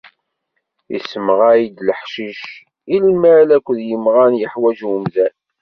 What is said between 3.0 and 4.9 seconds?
lmal akked yimɣan yeḥwaǧ